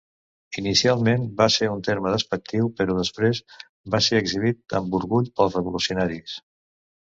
[0.61, 3.43] Inicialment, va ser un terme despectiu, però després
[3.97, 6.39] va ser exhibit amb orgull pels revolucionaris.